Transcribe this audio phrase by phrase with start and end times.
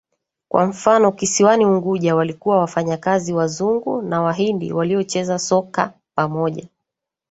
[0.47, 6.67] Kwa mfano kisiwani Unguja walikuwa wafanyakazi Wazungu na Wahindi waliocheza soka pamoja